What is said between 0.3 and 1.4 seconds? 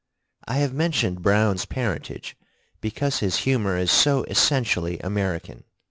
I have mentioned